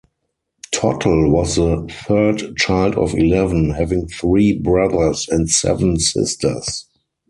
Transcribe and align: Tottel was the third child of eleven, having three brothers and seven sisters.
Tottel 0.73 1.29
was 1.29 1.57
the 1.57 1.87
third 2.07 2.57
child 2.57 2.95
of 2.95 3.13
eleven, 3.13 3.69
having 3.69 4.07
three 4.07 4.57
brothers 4.57 5.29
and 5.29 5.47
seven 5.47 5.99
sisters. 5.99 6.87